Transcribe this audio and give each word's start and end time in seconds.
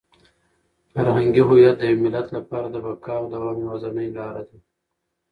فرهنګي 0.91 1.43
هویت 1.47 1.75
د 1.79 1.83
یو 1.91 1.99
ملت 2.03 2.27
لپاره 2.37 2.67
د 2.69 2.75
بقا 2.85 3.13
او 3.19 3.25
د 3.31 3.31
دوام 3.33 3.57
یوازینۍ 3.63 4.07
لاره 4.17 4.43
ده. 4.49 4.57